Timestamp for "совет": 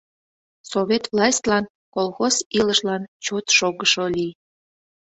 0.71-1.03